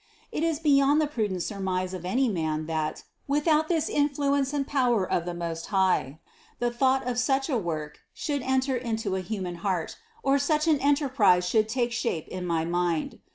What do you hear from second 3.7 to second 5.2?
influence and power